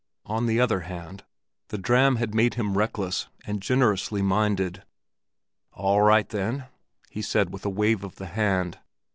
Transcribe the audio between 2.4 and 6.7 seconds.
him reckless and generously minded. "All right then,"